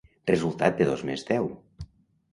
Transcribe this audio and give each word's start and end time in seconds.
Resultat 0.29 0.79
de 0.81 0.87
dos 0.91 1.05
més 1.11 1.27
deu? 1.31 1.47